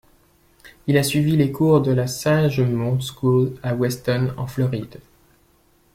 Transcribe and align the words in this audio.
Il 0.87 0.97
a 0.97 1.03
suivi 1.03 1.37
les 1.37 1.51
cours 1.51 1.79
de 1.79 1.91
la 1.91 2.07
Sagemount 2.07 2.99
School 3.01 3.53
à 3.61 3.75
Weston, 3.75 4.33
en 4.35 4.47
Floride. 4.47 4.99